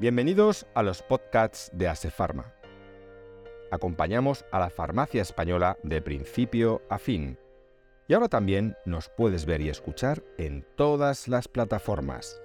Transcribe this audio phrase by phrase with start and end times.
[0.00, 2.54] Bienvenidos a los podcasts de Asefarma.
[3.70, 7.38] Acompañamos a la farmacia española de principio a fin.
[8.08, 12.40] Y ahora también nos puedes ver y escuchar en todas las plataformas.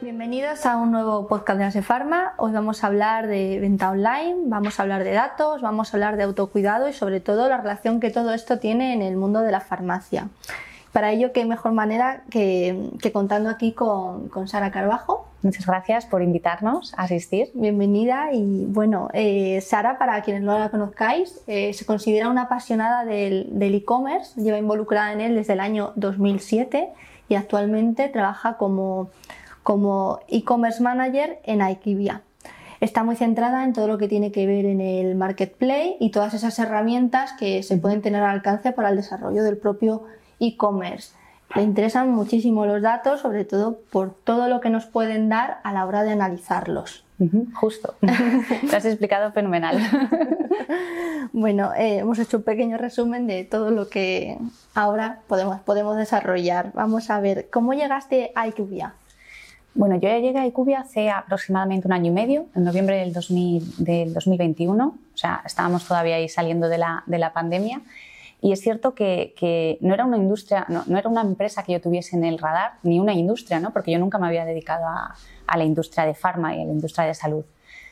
[0.00, 2.34] Bienvenidos a un nuevo podcast de Asefarma.
[2.38, 6.16] Hoy vamos a hablar de venta online, vamos a hablar de datos, vamos a hablar
[6.16, 9.52] de autocuidado y sobre todo la relación que todo esto tiene en el mundo de
[9.52, 10.30] la farmacia.
[10.92, 15.26] Para ello, qué mejor manera que, contando aquí con, Sara Carbajo.
[15.42, 17.50] Muchas gracias por invitarnos a asistir.
[17.54, 18.32] Bienvenida.
[18.32, 23.74] Y bueno, eh, Sara, para quienes no la conozcáis, eh, se considera una apasionada del
[23.74, 26.88] e-commerce, lleva involucrada en él desde el año 2007
[27.28, 29.10] y actualmente trabaja como,
[29.62, 32.22] como e-commerce manager en Aikibia.
[32.80, 36.32] Está muy centrada en todo lo que tiene que ver en el marketplace y todas
[36.32, 40.04] esas herramientas que se pueden tener al alcance para el desarrollo del propio
[40.40, 41.12] e-commerce.
[41.54, 45.72] Le interesan muchísimo los datos, sobre todo por todo lo que nos pueden dar a
[45.72, 47.04] la hora de analizarlos.
[47.54, 47.94] justo.
[48.00, 49.78] Lo has explicado fenomenal.
[51.32, 54.38] bueno, eh, hemos hecho un pequeño resumen de todo lo que
[54.74, 56.70] ahora podemos, podemos desarrollar.
[56.74, 58.94] Vamos a ver, ¿cómo llegaste a IQVIA?
[59.74, 63.12] Bueno, yo ya llegué a IQVIA hace aproximadamente un año y medio, en noviembre del,
[63.12, 64.86] 2021.
[64.86, 67.80] O sea, estábamos todavía ahí saliendo de la, de la pandemia
[68.40, 72.16] y es cierto que, no era una industria, no, era una empresa que yo tuviese
[72.16, 73.72] en el radar, ni una industria, ¿no?
[73.72, 75.16] porque yo nunca me había dedicado a,
[75.56, 77.44] la industria de farma y a la industria de salud.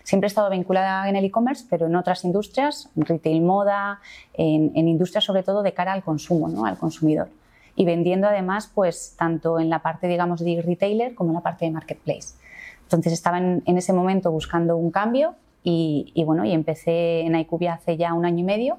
[0.05, 3.99] Siempre he estado vinculada en el e-commerce, pero en otras industrias, retail moda,
[4.35, 6.65] en, industrias sobre todo de cara al consumo, ¿no?
[6.65, 7.29] al consumidor.
[7.75, 11.65] Y vendiendo además, pues tanto en la parte, digamos, de retailer como en la parte
[11.65, 12.35] de marketplace.
[12.83, 17.75] Entonces estaba en, ese momento buscando un cambio y, y, bueno, y empecé en IQVIA
[17.75, 18.79] hace ya un año y medio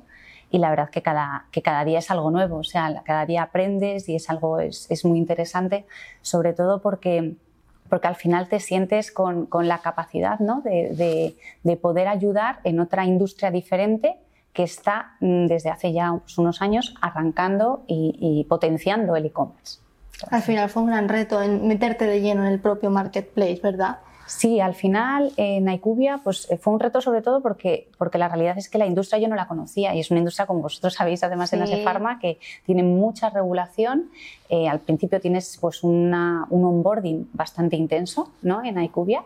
[0.49, 3.43] y la verdad que cada, que cada día es algo nuevo, o sea, cada día
[3.43, 5.85] aprendes y es algo, es, es muy interesante,
[6.21, 7.35] sobre todo porque,
[7.89, 10.61] porque al final te sientes con, con la capacidad ¿no?
[10.61, 14.17] de, de, de, poder ayudar en otra industria diferente
[14.53, 19.79] que está mm, desde hace ya unos años arrancando y, y potenciando el e-commerce.
[20.31, 23.99] Al final fue un gran reto en meterte de lleno en el propio marketplace, ¿verdad?
[24.27, 28.27] Sí, al final en Icubia pues, eh, fue un reto sobre todo porque, porque la
[28.27, 30.95] realidad es que la industria yo no la conocía y es una industria, como vosotros
[30.95, 34.09] sabéis, además en de Pharma, que tiene mucha regulación.
[34.49, 38.63] Eh, al principio tienes pues, una, un onboarding bastante intenso ¿no?
[38.65, 39.23] en Icubia,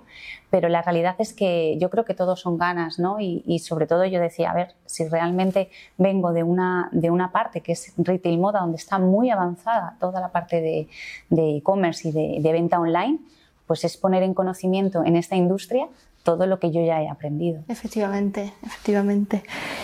[0.52, 3.20] pero la realidad es que yo creo que todos son ganas ¿no?
[3.20, 7.62] y, sobre todo yo decía, a ver, si realmente vengo de una, de una parte
[7.62, 10.62] que es retail moda, donde está muy avanzada toda la parte
[11.30, 13.20] de e-commerce y de, de venta online,
[13.72, 15.88] pues es poner en conocimiento en esta industria
[16.24, 17.64] todo lo que yo ya he aprendido.
[17.70, 19.44] Efectivamente, efectivamente.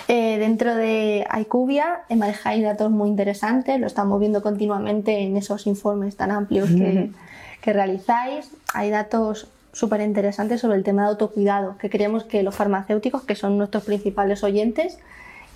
[0.10, 6.18] Eh, dentro de IQVIA manejáis datos muy interesantes, lo estamos viendo continuamente en esos informes
[6.18, 7.12] tan amplios que,
[7.62, 8.52] que realizáis.
[8.74, 13.36] Hay datos súper interesantes sobre el tema de autocuidado, que creemos que los farmacéuticos, que
[13.36, 15.00] son nuestros principales oyentes,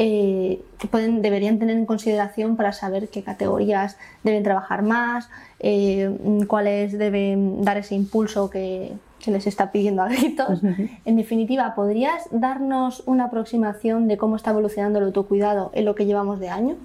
[0.03, 5.29] eh, que pueden, deberían tener en consideración para saber qué categorías deben trabajar más,
[5.59, 6.09] eh,
[6.47, 10.61] cuáles deben dar ese impulso que, se les está pidiendo a gritos.
[11.05, 16.05] En definitiva, ¿podrías darnos una aproximación de cómo está evolucionando el autocuidado en lo que
[16.05, 16.75] llevamos de año?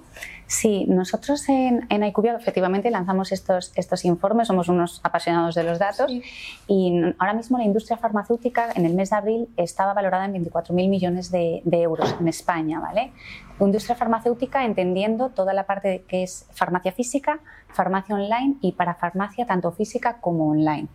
[0.47, 6.09] Sí, nosotros en, en efectivamente lanzamos estos, estos informes, somos unos apasionados de los datos
[6.67, 10.71] y ahora mismo la industria farmacéutica en el mes de abril estaba valorada en 24.000
[10.89, 12.79] millones de, de, euros en España.
[12.79, 13.11] ¿vale?
[13.59, 19.45] Industria farmacéutica entendiendo toda la parte que es farmacia física, farmacia online y para farmacia
[19.45, 20.87] tanto física como online.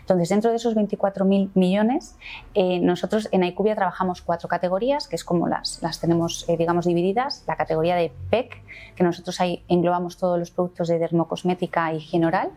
[0.00, 2.16] Entonces, dentro de esos 24.000 millones,
[2.54, 6.84] eh, nosotros en IQVIA trabajamos cuatro categorías, que es como las, las tenemos, eh, digamos,
[6.84, 7.44] divididas.
[7.46, 8.62] La categoría de PEC,
[8.94, 12.50] que nosotros ahí englobamos todos los productos de dermocosmética y higiene oral.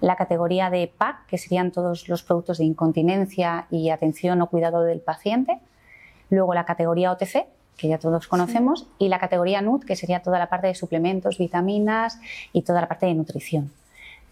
[0.00, 4.82] La categoría de PAC, que serían todos los productos de incontinencia y atención o cuidado
[4.82, 5.58] del paciente.
[6.28, 7.46] Luego la categoría OTC,
[7.76, 11.38] que ya todos conocemos, y la categoría NUT, que sería toda la parte de suplementos,
[11.38, 12.20] vitaminas
[12.52, 13.72] y toda la parte de nutrición.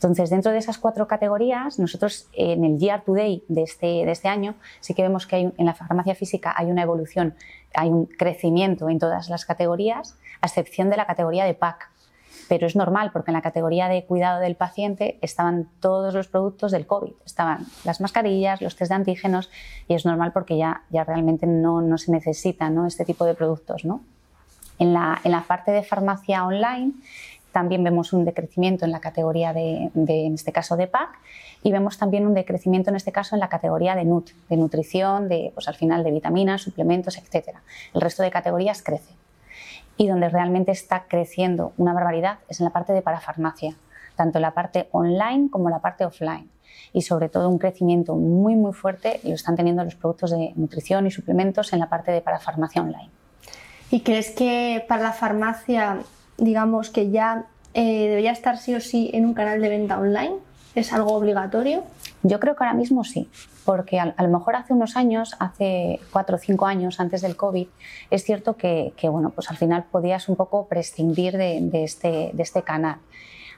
[0.05, 4.29] Entonces, dentro de esas cuatro categorías, nosotros en el Year Today de este, de este
[4.29, 7.35] año sí que vemos que hay, en la farmacia física hay una evolución,
[7.73, 11.89] hay un crecimiento en todas las categorías, a excepción de la categoría de PAC.
[12.51, 16.71] Pero es normal porque en la categoría de cuidado del paciente estaban todos los productos
[16.71, 19.49] del COVID, estaban las mascarillas, los test de antígenos
[19.89, 22.87] y es normal porque ya, ya realmente no, no se necesita ¿no?
[22.87, 23.87] este tipo de productos.
[23.87, 24.03] ¿no?
[24.79, 26.93] En, la, en la parte de farmacia online
[27.55, 31.21] también vemos un decrecimiento en la categoría de, en este caso, de PAC
[31.63, 35.29] y vemos también un decrecimiento en este caso en la categoría de NUT, de nutrición,
[35.29, 37.57] de, pues al final de vitaminas, suplementos, etc.
[37.95, 39.15] El resto de categorías crece.
[39.97, 43.77] Y donde realmente está creciendo una barbaridad es en la parte de parafarmacia,
[44.17, 46.51] tanto la parte online como la parte offline.
[46.93, 51.07] y sobre todo un crecimiento muy muy fuerte lo están teniendo los productos de nutrición
[51.07, 53.11] y suplementos en la parte de parafarmacia online.
[53.91, 56.01] ¿Y crees que para la farmacia,
[56.37, 60.35] digamos que ya eh, debería estar sí o sí en un canal de venta online?
[60.75, 61.85] ¿Es algo obligatorio?
[62.23, 63.29] Yo creo que ahora mismo sí,
[63.65, 67.67] porque a, lo mejor hace unos años, hace cuatro o cinco años antes del COVID,
[68.11, 72.63] es cierto que, bueno, pues al final podías un poco prescindir de, este, de este
[72.63, 72.97] canal.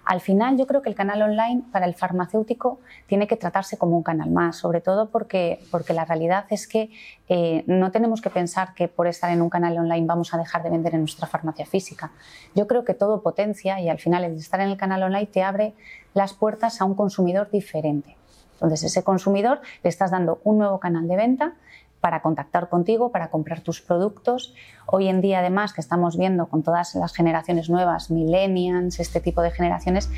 [0.07, 3.97] Al final yo creo que el canal online para el farmacéutico tiene que tratarse como
[3.97, 6.91] un canal más, sobre todo porque, porque la realidad es que
[7.29, 10.63] eh, no tenemos que pensar que por estar en un canal online vamos a dejar
[10.63, 12.13] de vender en nuestra farmacia física.
[12.55, 15.43] Yo creo que todo potencia y al final el estar en el canal online te
[15.43, 15.75] abre
[16.15, 18.17] las puertas a un consumidor diferente.
[18.53, 21.55] Entonces, ese consumidor le estás dando un nuevo canal de venta
[22.07, 24.55] para contactar contigo, para comprar tus productos.
[24.87, 29.43] Hoy en día, además, que estamos viendo con todas las generaciones nuevas, millennials, este tipo
[29.43, 30.09] de generaciones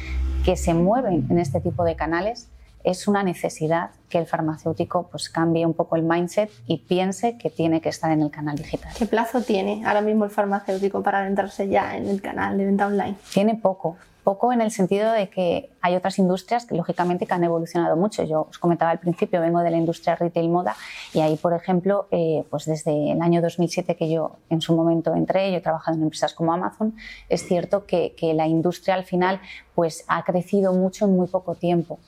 [0.44, 2.50] que se mueven en este tipo de canales,
[2.84, 7.48] es una necesidad que el farmacéutico pues, cambie un poco el mindset y piense que
[7.48, 8.92] tiene que estar en el canal digital.
[8.98, 12.86] ¿Qué plazo tiene ahora mismo el farmacéutico para adentrarse ya en el canal de venta
[12.86, 13.14] online?
[13.32, 13.96] Tiene poco
[14.28, 18.24] poco en el sentido de que hay otras industrias que lógicamente que han evolucionado mucho.
[18.24, 20.76] Yo os comentaba al principio, vengo de la industria retail moda
[21.14, 25.14] y ahí, por ejemplo, eh, pues desde el año 2007 que yo en su momento
[25.14, 26.94] entré, yo he trabajado en empresas como Amazon,
[27.30, 29.40] es cierto que, la industria al final
[29.74, 31.98] pues ha crecido mucho en muy poco tiempo.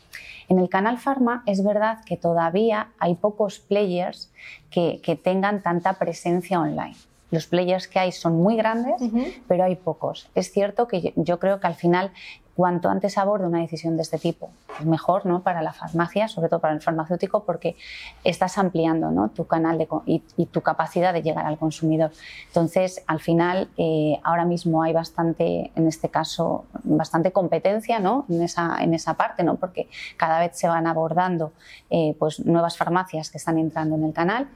[0.50, 4.30] En el canal Pharma es verdad que todavía hay pocos players
[4.68, 6.96] que tengan tanta presencia online.
[7.30, 9.00] Los players que hay son muy grandes,
[9.46, 10.28] pero hay pocos.
[10.34, 12.12] Es cierto que yo, creo que al final
[12.54, 15.42] cuanto antes aborde una decisión de este tipo, es mejor ¿no?
[15.42, 17.76] para la farmacia, sobre todo para el farmacéutico, porque
[18.22, 19.30] estás ampliando ¿no?
[19.30, 22.10] tu canal de, y, tu capacidad de llegar al consumidor.
[22.48, 28.26] Entonces, al final, eh, ahora mismo hay bastante, en este caso, bastante competencia ¿no?
[28.28, 29.54] en, esa, en esa parte, ¿no?
[29.54, 29.88] porque
[30.18, 31.52] cada vez se van abordando
[31.88, 34.48] eh, pues, nuevas farmacias que están entrando en el canal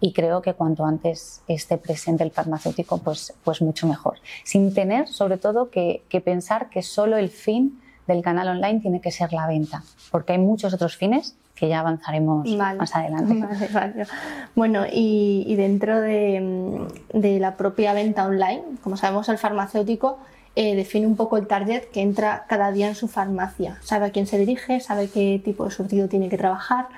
[0.00, 4.18] y creo que cuanto antes esté presente el farmacéutico, pues, pues mucho mejor.
[4.44, 9.12] Sin tener, sobre todo, que, pensar que solo el fin del canal online tiene que
[9.12, 13.46] ser la venta, porque hay muchos otros fines que ya avanzaremos más adelante.
[14.54, 20.18] Bueno, y, dentro de, la propia venta online, como sabemos, el farmacéutico
[20.56, 23.78] eh, define un poco el target que entra cada día en su farmacia.
[23.82, 26.88] Sabe a quién se dirige, sabe qué tipo de surtido tiene que trabajar,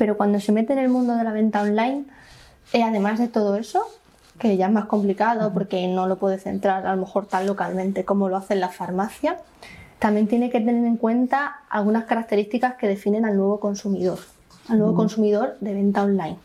[0.00, 2.04] pero cuando se mete en el mundo de la venta online,
[2.72, 3.82] y además de todo eso,
[4.38, 8.06] que ya es más complicado porque no lo puede centrar a lo mejor tan localmente
[8.06, 9.36] como lo hace en la farmacia,
[9.98, 14.20] también tiene que tener en cuenta algunas características que definen al nuevo consumidor,
[14.70, 16.38] al nuevo consumidor de venta online.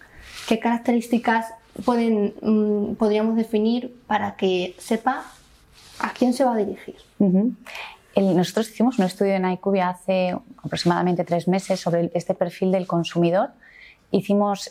[0.50, 1.54] ¿Qué características
[1.86, 5.24] pueden, mm, podríamos definir para que sepa
[6.00, 6.98] a quién se va a dirigir?
[8.16, 13.50] Nosotros hicimos un estudio en IQVIA hace aproximadamente tres meses sobre este perfil del consumidor
[14.12, 14.70] hicimos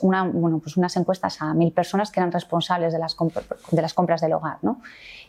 [0.63, 3.17] pues unas encuestas a mil personas que eran responsables de las,
[3.71, 4.59] de las compras del hogar.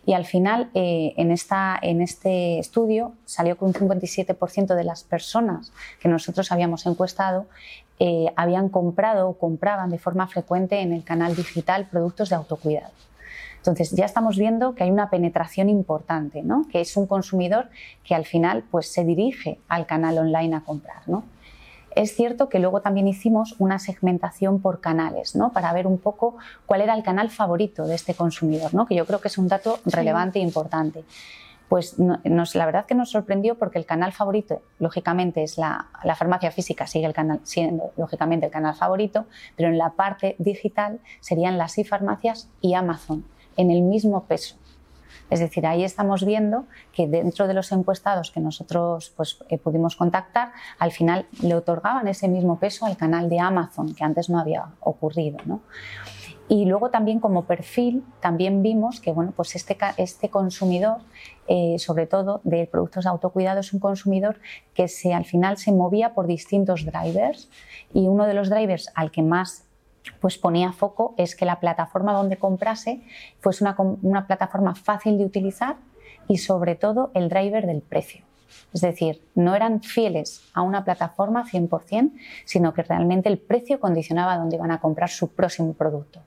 [0.06, 5.04] Y al final, eh, en, esta, en este estudio, salió que un 57% de las
[5.04, 7.48] personas que nosotros habíamos encuestado
[8.00, 12.92] eh, habían comprado o compraban de forma frecuente en el canal digital productos de autocuidado.
[13.66, 17.70] Entonces ya estamos viendo que hay una penetración importante, que es un consumidor
[18.04, 21.08] que al final pues, se dirige al canal online a comprar.
[21.08, 21.24] ¿no?
[21.96, 25.54] Es cierto que luego también hicimos una segmentación por canales, ¿no?
[25.54, 26.36] Para ver un poco
[26.66, 28.86] cuál era el canal favorito de este consumidor, ¿no?
[28.86, 31.06] Que yo creo que es un dato relevante e importante.
[31.70, 36.52] Pues nos, la verdad que nos sorprendió porque el canal favorito, lógicamente, es la, farmacia
[36.52, 39.26] física, sigue el canal, siendo lógicamente el canal favorito,
[39.56, 43.26] pero en la parte digital serían las e-farmacias y Amazon,
[43.58, 44.58] en el mismo peso.
[45.30, 49.96] Es decir, ahí estamos viendo que dentro de los encuestados que nosotros pues, eh, pudimos
[49.96, 54.40] contactar, al final le otorgaban ese mismo peso al canal de Amazon, que antes no
[54.40, 55.40] había ocurrido.
[56.48, 60.98] Y luego también como perfil, también vimos que bueno, pues este, este consumidor,
[61.48, 64.40] eh, sobre todo de productos de autocuidado, es un consumidor
[64.76, 67.50] que se, al final se movía por distintos drivers
[67.92, 69.65] y uno de los drivers al que más
[70.20, 73.02] pues ponía foco es que la plataforma donde comprase
[73.40, 75.78] fuese una, una plataforma fácil de utilizar
[76.28, 78.26] y sobre todo el driver del precio.
[78.74, 82.12] Es decir, no eran fieles a una plataforma 100%,
[82.46, 86.22] sino que realmente el precio condicionaba dónde iban a comprar su próximo producto.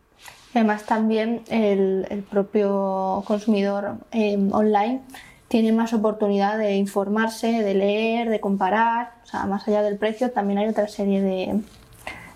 [0.54, 5.02] Además, también el, propio consumidor eh, online
[5.48, 9.12] tiene más oportunidad de informarse, de leer, de comparar.
[9.24, 11.60] O sea, más allá del precio, también hay otra serie de,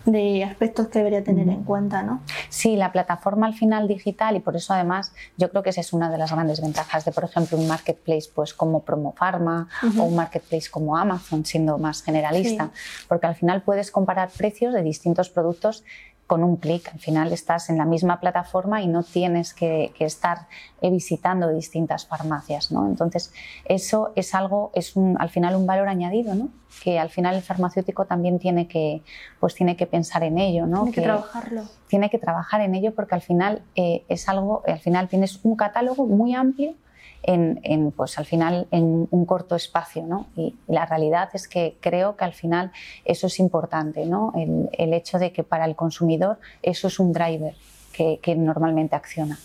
[0.04, 2.22] de aspectos que debería tener en cuenta, ¿no?
[2.48, 5.92] Sí, la plataforma al final digital y por eso además yo creo que esa es
[5.92, 9.68] una de las grandes ventajas de, por ejemplo, un marketplace pues como Promofarma
[9.98, 12.70] o un marketplace como Amazon, siendo más generalista,
[13.08, 15.84] porque al final puedes comparar precios de distintos productos
[16.26, 16.88] con un clic.
[16.92, 20.46] Al final estás en la misma plataforma y no tienes que, estar
[20.80, 22.72] visitando distintas farmacias.
[22.72, 22.86] ¿no?
[22.86, 23.32] Entonces,
[23.64, 26.48] eso es algo, es un, al final un valor añadido, ¿no?
[26.82, 29.02] que al final el farmacéutico también tiene que,
[29.38, 30.66] pues tiene que pensar en ello.
[30.66, 30.84] ¿no?
[30.84, 31.62] Tiene que, trabajarlo.
[31.86, 35.56] Tiene que trabajar en ello porque al final eh, es algo, al final tienes un
[35.56, 36.74] catálogo muy amplio
[37.22, 40.04] en, pues al final en un corto espacio.
[40.04, 40.26] ¿no?
[40.36, 42.72] Y, la realidad es que creo que al final
[43.04, 44.32] eso es importante, ¿no?
[44.34, 47.54] el, hecho de que para el consumidor eso es un driver
[47.92, 49.38] que, normalmente acciona.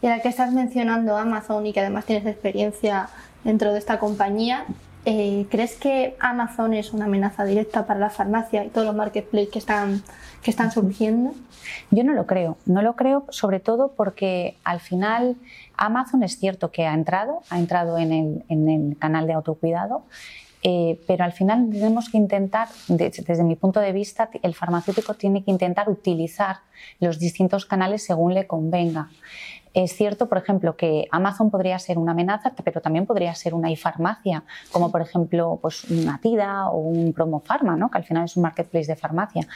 [0.00, 3.08] Y ahora que estás mencionando Amazon y que además tienes experiencia
[3.44, 4.66] dentro de esta compañía,
[5.04, 9.50] eh, ¿crees que Amazon es una amenaza directa para la farmacia y todos los marketplaces
[9.50, 10.02] que están,
[10.42, 11.34] que están surgiendo?
[11.90, 15.36] Yo no lo creo, no lo creo sobre todo porque al final
[15.76, 20.02] Amazon es cierto que ha entrado, ha entrado en el, canal de autocuidado,
[20.62, 25.42] eh, pero al final tenemos que intentar, desde mi punto de vista, el farmacéutico tiene
[25.42, 26.58] que intentar utilizar
[27.00, 29.08] los distintos canales según le convenga.
[29.74, 33.70] Es cierto, por ejemplo, que Amazon podría ser una amenaza, pero también podría ser una
[33.70, 37.90] e-farmacia, como por ejemplo pues, una TIDA o un Promofarma, ¿no?
[37.90, 39.46] que al final es un marketplace de farmacia.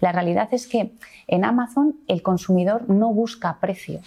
[0.00, 0.92] La realidad es que
[1.26, 4.00] en Amazon el consumidor no busca precio,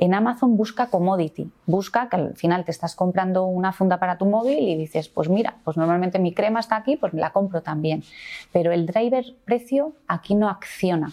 [0.00, 4.26] en Amazon busca commodity, busca que al final te estás comprando una funda para tu
[4.26, 8.04] móvil y dices, pues mira, pues normalmente mi crema está aquí, pues la compro también.
[8.52, 11.10] Pero el driver precio aquí no acciona.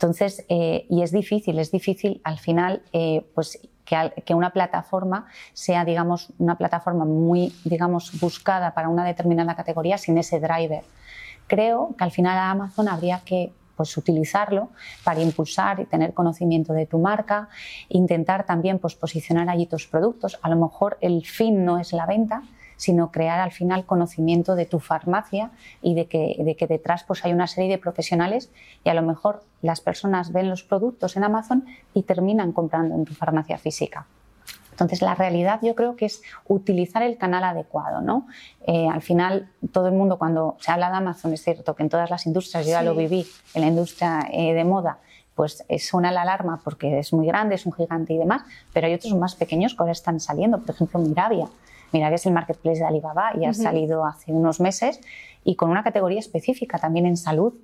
[0.00, 5.26] Entonces, eh, y es difícil, es difícil al final, eh, pues que, que, una plataforma
[5.52, 10.84] sea, digamos, una plataforma muy, digamos, buscada para una determinada categoría sin ese driver.
[11.48, 14.70] Creo que al final Amazon habría que pues utilizarlo
[15.04, 17.50] para impulsar y tener conocimiento de tu marca,
[17.90, 20.38] intentar también pues, posicionar allí tus productos.
[20.40, 22.42] A lo mejor el fin no es la venta,
[22.80, 25.50] sino crear al final conocimiento de tu farmacia
[25.82, 28.50] y de que, de que detrás pues, hay una serie de profesionales
[28.84, 33.04] y a lo mejor las personas ven los productos en Amazon y terminan comprando en
[33.04, 34.06] tu farmacia física.
[34.70, 38.00] Entonces, la realidad yo creo que es utilizar el canal adecuado.
[38.00, 38.26] ¿no?
[38.66, 41.90] Eh, al final, todo el mundo, cuando se habla de Amazon, es cierto que en
[41.90, 45.00] todas las industrias, yo ya lo viví, en la industria eh, de moda,
[45.34, 48.94] pues suena la alarma porque es muy grande, es un gigante y demás, pero hay
[48.94, 50.60] otros más pequeños que ahora están saliendo.
[50.60, 50.98] Por ejemplo,
[51.92, 55.00] Miravia es el marketplace de Alibaba y ha salido hace unos meses
[55.44, 57.54] y con una categoría específica también en salud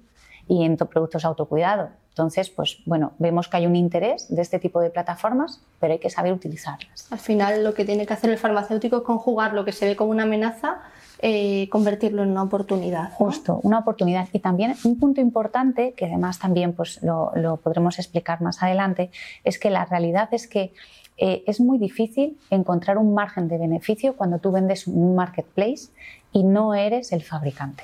[0.49, 1.91] y en productos autocuidado.
[2.11, 5.99] Entonces, pues bueno, vemos que hay un interés de este tipo de plataformas, pero hay
[5.99, 7.13] que saber utilizarlas.
[7.13, 9.97] Al final, lo que tiene que hacer el farmacéutico es conjugar lo que se ve
[9.97, 10.81] como una amenaza,
[11.29, 13.11] eh, convertirlo en una oportunidad.
[13.15, 14.29] Justo, una oportunidad.
[14.33, 19.11] Y también un punto importante, que además también pues, lo, lo podremos explicar más adelante,
[19.43, 20.73] es que la realidad es que
[21.17, 25.89] eh, es muy difícil encontrar un margen de beneficio cuando tú vendes un marketplace
[26.31, 27.83] y no eres el fabricante.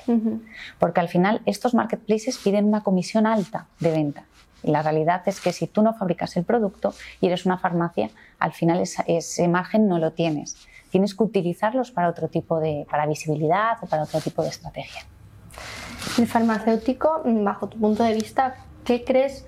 [0.79, 4.23] Porque al final estos marketplaces piden una comisión alta de venta.
[4.63, 8.09] Y la realidad es que si tú no fabricas el producto y eres una farmacia,
[8.39, 10.55] al final ese margen no lo tienes.
[10.93, 15.01] Tienes que utilizarlos para otro tipo de, para visibilidad o para otro tipo de estrategia.
[16.19, 19.45] El farmacéutico, bajo tu punto de vista, ¿qué crees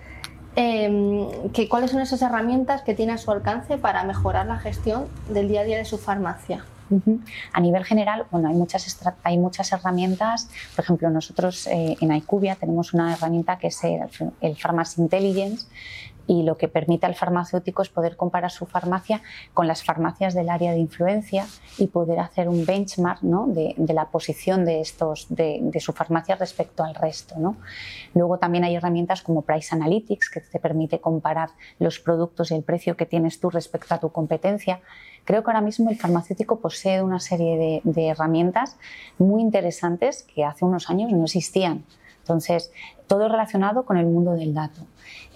[0.56, 1.28] Em,
[1.70, 5.62] cuáles son esas herramientas que tiene a su alcance para mejorar la gestión del día
[5.62, 6.64] a día de su farmacia.
[7.52, 10.50] A nivel general, bueno, hay muchas, hay muchas herramientas.
[10.75, 14.02] Por ejemplo, nosotros eh, en IQVIA tenemos una herramienta que es el,
[14.40, 15.68] el Pharmacy Intelligence,
[16.27, 19.22] y lo que permite al farmacéutico es poder comparar su farmacia
[19.53, 21.46] con las farmacias del área de influencia
[21.77, 23.48] y poder hacer un benchmark ¿no?
[23.48, 27.36] de, la posición de, estos, de, su farmacia respecto al resto.
[27.38, 27.58] ¿no?
[28.13, 32.63] Luego también hay herramientas como Price Analytics que te permite comparar los productos y el
[32.63, 34.82] precio que tienes tú respecto a tu competencia.
[35.24, 38.77] Creo que ahora mismo el farmacéutico posee una serie de herramientas
[39.17, 41.84] muy interesantes que hace unos años no existían.
[42.20, 42.72] Entonces,
[43.05, 44.82] todo relacionado con el mundo del dato.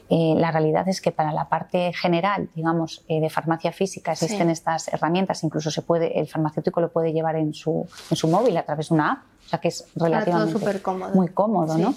[0.09, 4.49] Eh, la realidad es que para la parte general, digamos, eh, de farmacia física existen
[4.49, 8.57] estas herramientas, incluso se puede, el farmacéutico lo puede llevar en su, en su móvil
[8.57, 11.15] a través de una app, o sea que es relativamente cómodo.
[11.15, 11.95] muy cómodo, ¿no?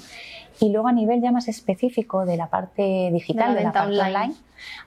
[0.59, 4.35] Y luego a nivel ya más específico de la parte digital, de la, parte online.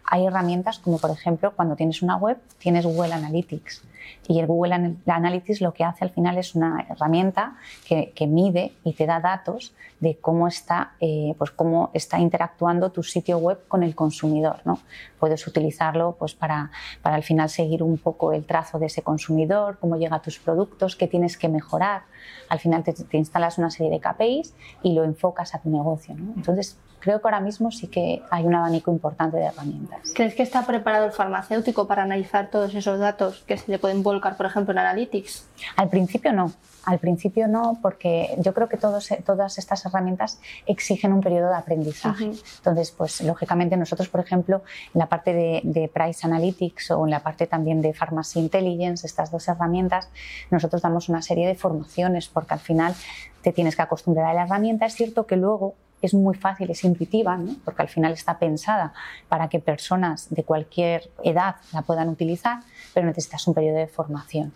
[0.06, 3.84] hay herramientas como por ejemplo cuando tienes una web, tienes Google Analytics.
[4.28, 8.94] Y el Google Analytics lo que hace al final es una herramienta que, mide y
[8.94, 13.84] te da datos de cómo está, eh, pues cómo está interactuando tu sitio web con
[13.84, 14.62] el consumidor.
[14.66, 14.80] ¿no?
[15.20, 16.72] Puedes utilizarlo pues, para,
[17.04, 20.40] para al final seguir un poco el trazo de ese consumidor, cómo llega a tus
[20.40, 22.04] productos, qué tienes que mejorar.
[22.50, 24.54] Al final te, instalas una serie de KPIs
[24.84, 26.16] y lo enfocas a tu negocio.
[26.16, 26.34] ¿no?
[26.36, 30.12] Entonces, creo que ahora mismo sí que hay un abanico importante de herramientas.
[30.16, 34.02] ¿Crees que está preparado el farmacéutico para analizar todos esos datos que se le pueden
[34.02, 35.48] volcar, por ejemplo, en Analytics?
[35.76, 36.52] Al principio no.
[36.84, 41.56] Al principio no, porque yo creo que todos, todas estas herramientas exigen un periodo de
[41.56, 42.32] aprendizaje.
[42.58, 47.12] Entonces, pues lógicamente nosotros, por ejemplo, en la parte de, de, Price Analytics o en
[47.12, 50.10] la parte también de Pharmacy Intelligence, estas dos herramientas,
[50.50, 52.96] nosotros damos una serie de formaciones porque al final
[53.44, 54.88] te tienes que acostumbrar a la herramienta.
[54.88, 58.94] Es cierto que luego es muy fácil, es intuitiva, porque al final está pensada
[59.30, 62.60] para que personas de cualquier edad la puedan utilizar,
[62.94, 64.54] pero necesitas un periodo de formación.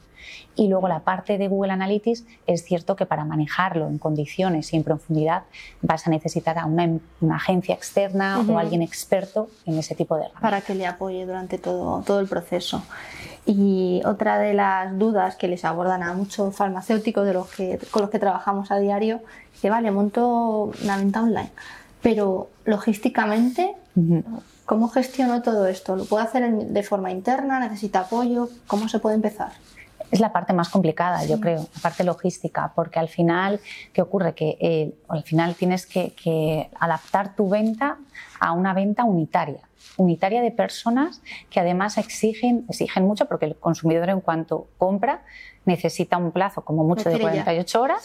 [0.56, 4.78] Y luego la parte de Google Analytics es cierto que para manejarlo en condiciones y
[4.78, 5.44] en profundidad
[5.82, 7.00] vas a necesitar a una,
[7.36, 10.42] agencia externa o alguien experto en ese tipo de herramientas.
[10.42, 12.84] Para que le apoye durante todo, todo el proceso.
[13.46, 18.04] Y otra de las dudas que les abordan a muchos farmacéuticos de los que, con
[18.04, 19.22] los que trabajamos a diario
[19.54, 21.52] es que, vale, monto una venta online,
[22.02, 23.76] pero logísticamente,
[24.66, 25.96] ¿cómo gestiono todo esto?
[25.96, 27.60] ¿Lo puedo hacer de forma interna?
[27.60, 28.50] ¿Necesita apoyo?
[28.68, 29.52] ¿Cómo se puede empezar?
[30.12, 33.60] Es la parte más complicada, yo creo, la parte logística, porque al final,
[33.94, 34.34] ¿qué ocurre?
[34.34, 37.98] Que eh, al final tienes que, que, adaptar tu venta
[38.40, 39.62] a una venta unitaria
[39.98, 45.22] unitaria de personas que además exigen, exigen mucho porque el consumidor en cuanto compra
[45.66, 48.04] necesita un plazo como mucho de 48 horas.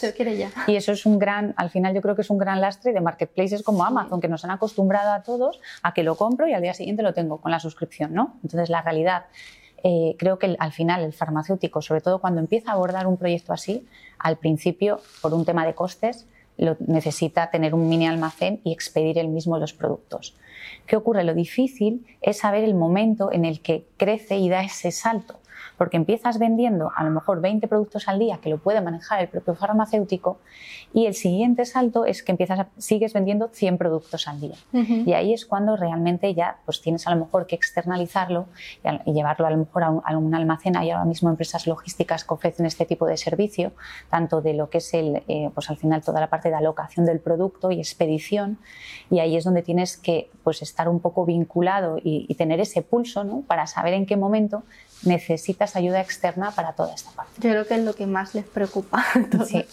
[0.67, 3.01] Y eso es un gran, al final yo creo que es un gran lastre de
[3.01, 6.61] marketplaces como Amazon, que nos han acostumbrado a todos a que lo compro y al
[6.61, 8.35] día siguiente lo tengo con la suscripción, ¿no?
[8.43, 9.25] Entonces la realidad,
[9.87, 13.53] eh, creo que al final el farmacéutico, sobre todo cuando empieza a abordar un proyecto
[13.53, 13.85] así,
[14.17, 16.25] al principio, por un tema de costes,
[16.57, 20.35] lo, necesita tener un mini almacén y expedir él mismo los productos.
[20.87, 21.23] ¿Qué ocurre?
[21.23, 25.35] Lo difícil es saber el momento en el que crece y da ese salto
[25.77, 29.27] porque empiezas vendiendo a lo mejor 20 productos al día que lo puede manejar el
[29.27, 30.39] propio farmacéutico
[30.93, 34.55] y el siguiente salto es que empiezas sigues vendiendo 100 productos al día.
[34.71, 38.45] Y ahí es cuando realmente ya pues tienes a lo mejor que externalizarlo
[39.05, 40.77] y, llevarlo a lo mejor a un, almacén.
[40.77, 43.73] Hay ahora mismo empresas logísticas que ofrecen este tipo de servicio,
[44.09, 47.05] tanto de lo que es el, eh, pues al final toda la parte de alocación
[47.05, 48.57] del producto y expedición.
[49.09, 52.81] Y ahí es donde tienes que pues estar un poco vinculado y, y tener ese
[52.81, 53.41] pulso ¿no?
[53.41, 54.63] para saber en qué momento
[55.03, 57.31] necesitas ayuda externa para toda esta parte.
[57.35, 59.63] Yo creo que es lo que más les preocupa todo sí,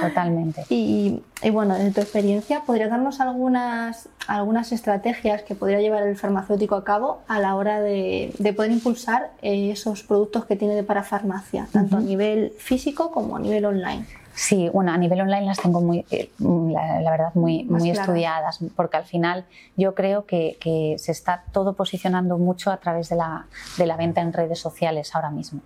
[0.00, 0.64] Totalmente.
[0.68, 6.76] Y, bueno, en tu experiencia, ¿podrías darnos algunas, algunas estrategias que podría llevar el farmacéutico
[6.76, 11.68] a cabo a la hora de, poder impulsar eh, esos productos que tiene de parafarmacia,
[11.72, 14.06] tanto a nivel físico como a nivel online?
[14.34, 18.96] Sí, bueno, a nivel online las tengo muy, eh, la, verdad, muy, muy estudiadas, porque
[18.96, 19.44] al final
[19.76, 20.56] yo creo que,
[20.98, 25.14] se está todo posicionando mucho a través de la, de la venta en redes sociales
[25.14, 25.60] ahora mismo.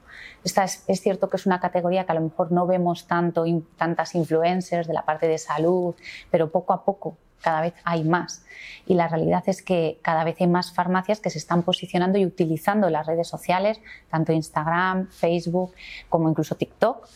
[0.44, 3.44] Esta es, es, cierto que es una categoría que a lo mejor no vemos tanto,
[3.76, 5.94] tantas influencers de la parte de salud,
[6.31, 8.44] pero poco a poco cada vez hay más.
[8.87, 12.26] Y la realidad es que cada vez hay más farmacias que se están posicionando y
[12.26, 15.72] utilizando las redes sociales, tanto Instagram, Facebook
[16.09, 17.07] como incluso TikTok,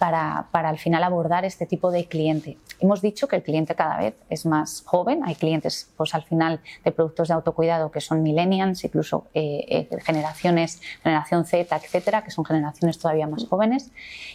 [0.00, 2.56] para, para, al final abordar este tipo de cliente.
[2.80, 6.60] Hemos dicho que el cliente cada vez es más joven, hay clientes pues al final
[6.82, 12.30] de productos de autocuidado que son millennials, incluso eh, eh, generaciones, generación Z, etcétera, que
[12.30, 13.90] son generaciones todavía más jóvenes,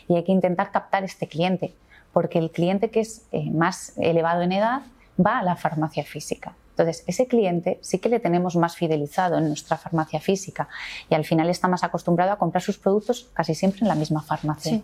[0.08, 1.74] y hay que intentar captar este cliente,
[2.14, 4.84] porque el cliente que es eh, más elevado en edad
[5.20, 6.54] va a la farmacia física.
[6.78, 10.68] Entonces, ese cliente sí que le tenemos más fidelizado en nuestra farmacia física
[11.10, 14.22] y al final está más acostumbrado a comprar sus productos casi siempre en la misma
[14.22, 14.82] farmacia.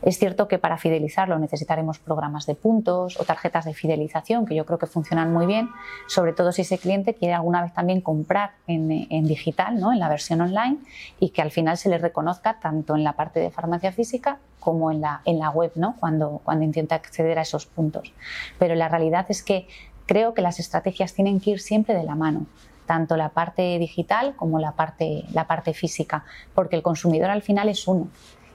[0.00, 4.64] Es cierto que para fidelizarlo necesitaremos programas de puntos o tarjetas de fidelización que yo
[4.64, 5.68] creo que funcionan muy bien,
[6.06, 8.88] sobre todo si ese cliente quiere alguna vez también comprar en,
[9.26, 9.92] digital, ¿no?
[9.92, 10.78] en la versión online
[11.20, 14.90] y que al final se le reconozca tanto en la parte de farmacia física como
[14.90, 15.96] en la, en la web, ¿no?
[16.00, 18.14] cuando, cuando intenta acceder a esos puntos.
[18.58, 19.66] Pero la realidad es que
[20.08, 22.46] creo que las estrategias tienen que ir siempre de la mano
[22.88, 27.68] tanto la parte digital como la parte, la parte física, porque el consumidor al final
[27.68, 28.08] es uno.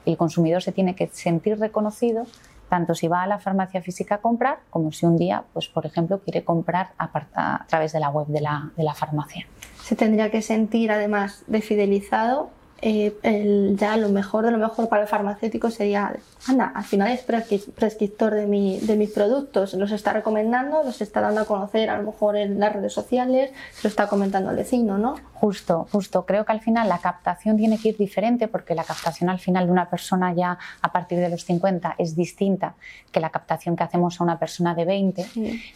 [0.07, 2.25] El consumidor se tiene que sentir reconocido
[2.67, 5.85] tanto si va a la farmacia física a comprar como si un día, pues por
[5.85, 9.45] ejemplo, quiere comprar a, través de la web de la, de la farmacia.
[9.83, 12.49] Se tendría que sentir además de fidelizado
[12.85, 16.13] eh, ya lo mejor de lo mejor para el farmacéutico sería,
[16.47, 21.21] anda, al final es prescriptor de, mi, de mis productos, los está recomendando, los está
[21.21, 24.57] dando a conocer a lo mejor en las redes sociales, se lo está comentando al
[24.57, 25.15] vecino, ¿no?
[25.43, 26.25] Justo, justo.
[26.25, 29.65] Creo que al final la captación tiene que ir diferente porque la captación al final
[29.65, 32.75] de una persona ya a partir de los 50 es distinta
[33.11, 35.25] que la captación que hacemos a una persona de 20,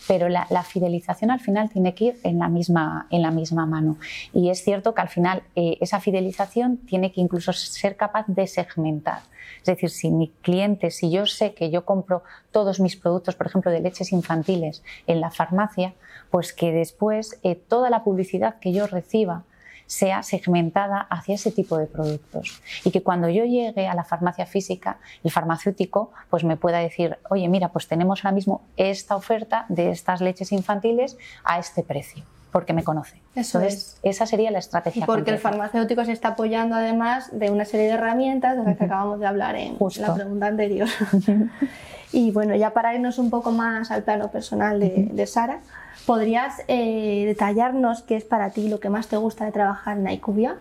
[0.07, 3.97] pero la, fidelización al final tiene que ir en la misma, en la misma mano.
[4.33, 8.25] Y es cierto que al final eh, esa fidelización tiene tiene que incluso ser capaz
[8.25, 9.19] de segmentar.
[9.59, 13.45] Es decir, si mi cliente, si yo sé que yo compro todos mis productos, por
[13.45, 15.93] ejemplo, de leches infantiles en la farmacia,
[16.31, 19.43] pues que después eh, toda la publicidad que yo reciba
[19.85, 24.47] sea segmentada hacia ese tipo de productos y que cuando yo llegue a la farmacia
[24.47, 29.67] física, el farmacéutico pues me pueda decir, oye, mira, pues tenemos ahora mismo esta oferta
[29.69, 33.21] de estas leches infantiles a este precio porque me conoce.
[33.35, 33.97] Eso es.
[34.03, 35.03] Esa sería la estrategia.
[35.03, 38.77] Y porque el farmacéutico se está apoyando además de una serie de herramientas de las
[38.77, 40.87] que acabamos de hablar en la pregunta anterior.
[42.11, 45.59] y bueno, ya para irnos un poco más al plano personal de, Sara,
[46.05, 50.09] ¿podrías eh, detallarnos qué es para ti lo que más te gusta de trabajar en
[50.09, 50.55] IQVIA?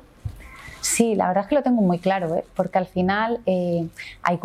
[0.80, 2.44] Sí, la verdad es que lo tengo muy claro, ¿eh?
[2.54, 3.88] porque al final eh,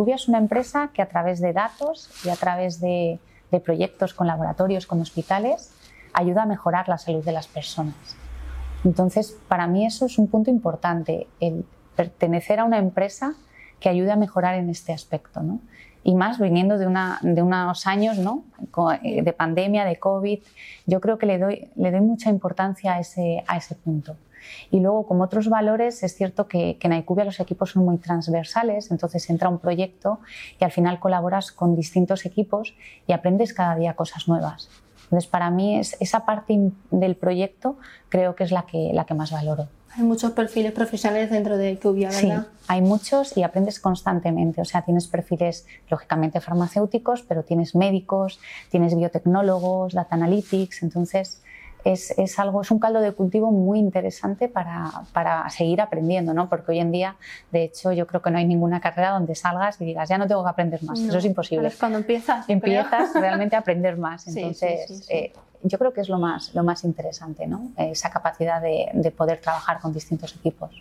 [0.07, 3.19] es una empresa que a través de datos y a través de,
[3.51, 5.71] de proyectos con laboratorios, con hospitales,
[6.13, 7.95] ayuda a mejorar la salud de las personas.
[8.83, 13.35] Entonces, para mí eso es un punto importante, el pertenecer a una empresa
[13.79, 15.41] que ayude a mejorar en este aspecto.
[15.41, 15.59] ¿no?
[16.03, 18.43] Y más viniendo de, una, de unos años ¿no?
[19.03, 20.39] Eh, de pandemia, de COVID,
[20.85, 24.15] yo creo que le doy, le doy mucha importancia a ese, a ese punto.
[24.71, 27.97] Y luego, como otros valores, es cierto que, que en IQVIA los equipos son muy
[27.97, 30.19] transversales, entonces entra un proyecto
[30.59, 32.73] y al final colaboras con distintos equipos
[33.05, 34.69] y aprendes cada día cosas nuevas.
[35.11, 36.57] Entonces, para mí es, esa parte
[36.89, 39.67] del proyecto creo que es la que, la que más valoro.
[39.97, 42.47] Hay muchos perfiles profesionales dentro de Cubia, ¿verdad?
[42.47, 44.61] Sí, hay muchos y aprendes constantemente.
[44.61, 50.83] O sea, tienes perfiles, lógicamente, farmacéuticos, pero tienes médicos, tienes biotecnólogos, data analytics.
[50.83, 51.41] Entonces,
[51.83, 56.49] es, algo, es un caldo de cultivo muy interesante para, seguir aprendiendo, ¿no?
[56.49, 57.15] Porque hoy en día,
[57.51, 60.27] de hecho, yo creo que no hay ninguna carrera donde salgas y digas, ya no
[60.27, 60.99] tengo que aprender más.
[60.99, 61.67] Eso es imposible.
[61.67, 62.47] Es cuando empiezas.
[62.49, 64.27] Empiezas realmente a aprender más.
[64.27, 67.71] Entonces, eh, yo creo que es lo más, lo más interesante, ¿no?
[67.77, 70.71] Esa capacidad de, de poder trabajar con distintos equipos.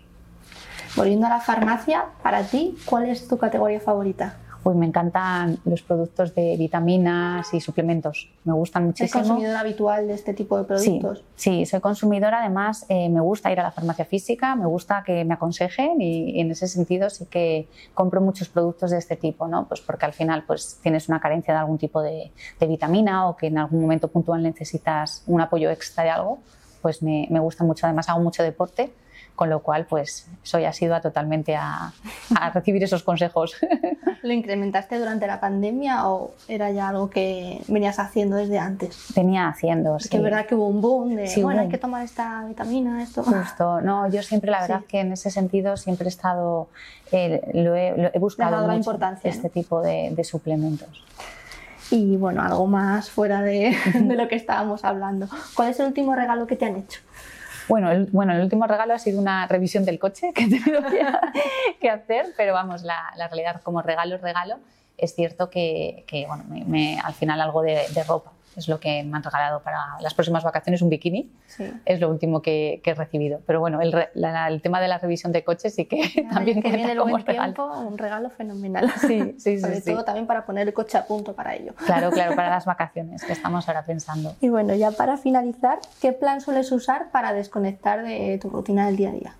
[0.97, 4.35] Volviendo a la farmacia, para ti, ¿cuál es tu categoría favorita?
[4.63, 8.31] Pues me encantan los productos de vitaminas y suplementos.
[8.45, 9.21] Me gustan muchísimo.
[9.21, 11.25] ¿Es consumidora habitual de este tipo de productos?
[11.35, 12.41] Sí, soy consumidora.
[12.41, 16.41] Además, eh, me gusta ir a la farmacia física, me gusta que me aconsejen y,
[16.41, 19.67] en ese sentido sí que compro muchos productos de este tipo, ¿no?
[19.67, 23.37] Pues porque al final pues, tienes una carencia de algún tipo de, de vitamina o
[23.37, 26.39] que en algún momento puntual necesitas un apoyo extra de algo,
[26.83, 27.87] pues me, me gusta mucho.
[27.87, 28.93] Además, hago mucho deporte
[29.41, 31.95] con lo cual pues soy asidua totalmente a,
[32.39, 33.57] a recibir esos consejos.
[34.23, 39.15] ¿Lo incrementaste durante la pandemia o era ya algo que venías haciendo desde antes?
[39.17, 41.79] Venía haciendo, es que es verdad que hubo un boom de, sí, bueno, hay que
[41.79, 43.23] tomar esta vitamina, esto.
[43.23, 46.69] Justo, no, yo siempre, la verdad que en ese sentido siempre he estado,
[47.11, 51.03] eh, lo, he, buscado mucho importancia, este tipo de, de suplementos.
[51.91, 55.29] Y bueno, algo más fuera de, de, lo que estábamos hablando.
[55.55, 57.01] ¿Cuál es el último regalo que te han hecho?
[57.71, 60.83] Bueno el, bueno, el último regalo ha sido una revisión del coche que he tenido
[61.81, 64.57] que, hacer, pero vamos, la, la, realidad como regalo, regalo,
[64.99, 69.23] es cierto que, bueno, me, al final algo de ropa es lo que me han
[69.23, 71.31] regalado para las próximas vacaciones, un bikini.
[71.85, 73.41] Es lo último que, he recibido.
[73.47, 76.93] Pero bueno, el, el, tema de la revisión de coches sí que también que viene
[76.93, 78.91] el buen tiempo, un regalo fenomenal.
[79.01, 79.61] Sí, sí, sí.
[79.61, 81.75] Sobre todo también para poner el coche a punto para ello.
[81.87, 84.37] Claro, claro, para las vacaciones que estamos ahora pensando.
[84.41, 88.97] Y bueno, ya para finalizar, ¿qué plan sueles usar para desconectar de tu rutina del
[88.97, 89.35] día a día?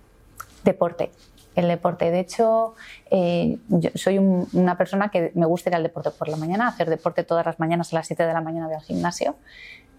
[0.63, 1.11] Deporte
[1.55, 2.11] el deporte.
[2.11, 2.75] De hecho,
[3.09, 3.57] eh,
[3.95, 7.45] soy una persona que me gusta ir al deporte por la mañana, hacer deporte todas
[7.45, 9.35] las mañanas a las 7 de la mañana voy al gimnasio.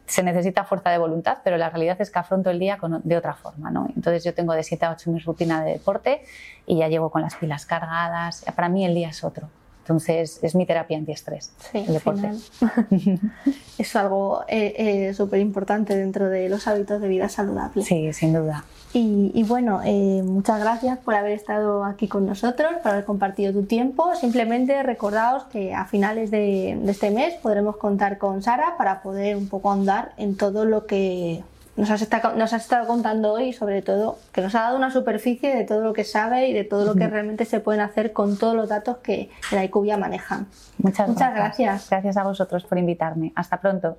[0.06, 3.34] Se necesita fuerza de voluntad, pero la realidad es que afronto el día de otra
[3.34, 3.70] forma.
[3.70, 3.88] ¿no?
[3.94, 6.22] Entonces yo tengo de 7 a 8 mi rutina de deporte
[6.66, 8.44] y ya llego con las pilas cargadas.
[8.56, 9.48] Para mí el día es otro.
[9.82, 12.30] Entonces, es mi terapia antiestrés, sí, el deporte.
[13.78, 14.74] es algo eh,
[15.08, 17.82] eh, súper importante dentro de los hábitos de vida saludable.
[17.82, 18.64] Sí, sin duda.
[18.94, 23.62] Y, bueno, eh, muchas gracias por haber estado aquí con nosotros, por haber compartido tu
[23.62, 24.14] tiempo.
[24.14, 29.36] Simplemente recordaos que a finales de, de este mes podremos contar con Sara para poder
[29.36, 31.42] un poco andar en todo lo que
[31.76, 34.90] nos has, estado, nos has estado contando hoy, sobre todo, que nos ha dado una
[34.90, 38.12] superficie de todo lo que sabe y de todo lo que realmente se pueden hacer
[38.12, 40.44] con todos los datos que la IQVIA maneja.
[40.78, 41.88] Muchas, Muchas gracias.
[41.88, 43.32] Gracias a vosotros por invitarme.
[43.34, 43.96] Hasta pronto.